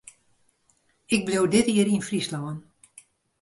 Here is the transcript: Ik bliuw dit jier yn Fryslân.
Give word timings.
Ik 1.15 1.21
bliuw 1.25 1.47
dit 1.53 1.67
jier 1.73 1.89
yn 1.95 2.05
Fryslân. 2.07 2.57